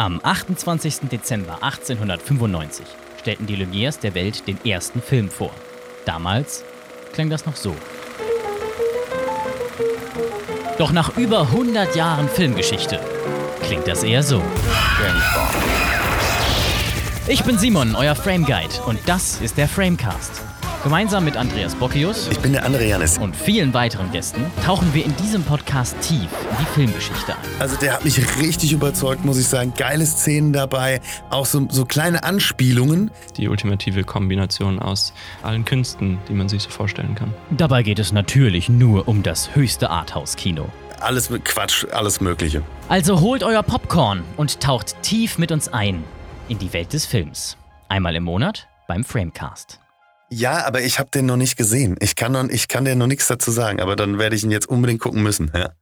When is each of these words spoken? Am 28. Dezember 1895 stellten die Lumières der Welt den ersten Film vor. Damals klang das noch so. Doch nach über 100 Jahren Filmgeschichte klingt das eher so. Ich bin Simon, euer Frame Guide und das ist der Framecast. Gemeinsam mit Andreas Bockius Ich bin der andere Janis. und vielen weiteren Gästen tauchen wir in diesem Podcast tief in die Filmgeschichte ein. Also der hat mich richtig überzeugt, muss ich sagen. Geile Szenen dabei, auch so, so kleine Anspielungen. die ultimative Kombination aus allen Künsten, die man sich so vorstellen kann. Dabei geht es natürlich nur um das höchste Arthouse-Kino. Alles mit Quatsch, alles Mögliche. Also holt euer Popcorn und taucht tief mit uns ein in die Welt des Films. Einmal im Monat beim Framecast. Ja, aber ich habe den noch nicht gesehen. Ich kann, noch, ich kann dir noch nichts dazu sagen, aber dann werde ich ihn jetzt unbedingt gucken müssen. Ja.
Am 0.00 0.20
28. 0.22 1.08
Dezember 1.10 1.54
1895 1.54 2.86
stellten 3.18 3.46
die 3.48 3.56
Lumières 3.56 3.98
der 3.98 4.14
Welt 4.14 4.46
den 4.46 4.64
ersten 4.64 5.02
Film 5.02 5.28
vor. 5.28 5.50
Damals 6.04 6.62
klang 7.12 7.30
das 7.30 7.46
noch 7.46 7.56
so. 7.56 7.74
Doch 10.78 10.92
nach 10.92 11.16
über 11.16 11.40
100 11.40 11.96
Jahren 11.96 12.28
Filmgeschichte 12.28 13.00
klingt 13.64 13.88
das 13.88 14.04
eher 14.04 14.22
so. 14.22 14.40
Ich 17.26 17.42
bin 17.42 17.58
Simon, 17.58 17.96
euer 17.96 18.14
Frame 18.14 18.44
Guide 18.44 18.80
und 18.86 19.00
das 19.06 19.40
ist 19.40 19.58
der 19.58 19.66
Framecast. 19.66 20.42
Gemeinsam 20.84 21.24
mit 21.24 21.36
Andreas 21.36 21.74
Bockius 21.74 22.28
Ich 22.30 22.38
bin 22.38 22.52
der 22.52 22.64
andere 22.64 22.86
Janis. 22.86 23.18
und 23.18 23.34
vielen 23.34 23.74
weiteren 23.74 24.12
Gästen 24.12 24.44
tauchen 24.64 24.94
wir 24.94 25.04
in 25.04 25.14
diesem 25.16 25.42
Podcast 25.42 25.96
tief 26.00 26.28
in 26.50 26.56
die 26.60 26.64
Filmgeschichte 26.66 27.34
ein. 27.34 27.40
Also 27.58 27.76
der 27.76 27.94
hat 27.94 28.04
mich 28.04 28.18
richtig 28.38 28.72
überzeugt, 28.72 29.24
muss 29.24 29.38
ich 29.38 29.48
sagen. 29.48 29.74
Geile 29.76 30.06
Szenen 30.06 30.52
dabei, 30.52 31.00
auch 31.30 31.46
so, 31.46 31.66
so 31.68 31.84
kleine 31.84 32.22
Anspielungen. 32.22 33.10
die 33.36 33.48
ultimative 33.48 34.04
Kombination 34.04 34.78
aus 34.78 35.12
allen 35.42 35.64
Künsten, 35.64 36.18
die 36.28 36.32
man 36.32 36.48
sich 36.48 36.62
so 36.62 36.70
vorstellen 36.70 37.14
kann. 37.16 37.34
Dabei 37.50 37.82
geht 37.82 37.98
es 37.98 38.12
natürlich 38.12 38.68
nur 38.68 39.08
um 39.08 39.22
das 39.24 39.54
höchste 39.56 39.90
Arthouse-Kino. 39.90 40.66
Alles 41.00 41.28
mit 41.28 41.44
Quatsch, 41.44 41.86
alles 41.92 42.20
Mögliche. 42.20 42.62
Also 42.88 43.20
holt 43.20 43.42
euer 43.42 43.62
Popcorn 43.64 44.22
und 44.36 44.60
taucht 44.60 44.94
tief 45.02 45.38
mit 45.38 45.50
uns 45.52 45.68
ein 45.68 46.04
in 46.48 46.58
die 46.58 46.72
Welt 46.72 46.92
des 46.92 47.04
Films. 47.04 47.56
Einmal 47.88 48.14
im 48.16 48.24
Monat 48.24 48.68
beim 48.86 49.04
Framecast. 49.04 49.80
Ja, 50.30 50.66
aber 50.66 50.82
ich 50.82 50.98
habe 50.98 51.10
den 51.10 51.26
noch 51.26 51.36
nicht 51.36 51.56
gesehen. 51.56 51.96
Ich 52.00 52.14
kann, 52.14 52.32
noch, 52.32 52.48
ich 52.48 52.68
kann 52.68 52.84
dir 52.84 52.94
noch 52.96 53.06
nichts 53.06 53.28
dazu 53.28 53.50
sagen, 53.50 53.80
aber 53.80 53.96
dann 53.96 54.18
werde 54.18 54.36
ich 54.36 54.44
ihn 54.44 54.50
jetzt 54.50 54.68
unbedingt 54.68 55.00
gucken 55.00 55.22
müssen. 55.22 55.50
Ja. 55.54 55.72